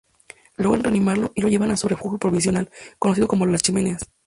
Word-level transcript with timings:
Logran 0.57 0.83
reanimarlo 0.83 1.31
y 1.35 1.41
lo 1.43 1.47
llevan 1.47 1.69
a 1.69 1.77
su 1.77 1.87
refugio 1.87 2.17
provisional, 2.17 2.71
conocido 2.97 3.27
como 3.27 3.45
Las 3.45 3.61
Chimeneas. 3.61 4.01